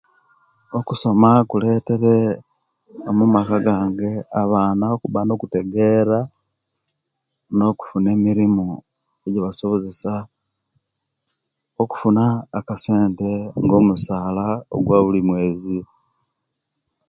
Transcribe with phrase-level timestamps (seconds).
[0.77, 2.15] Okusoma kuletere
[3.09, 6.19] omumaka gange abaana okuba nokutegera
[7.57, 8.67] nokufuna emirimu
[9.25, 10.13] ejibasobozesa
[11.81, 12.23] okufuna
[12.59, 14.45] akasente nga omusala
[14.75, 15.79] ogwabuli mwezi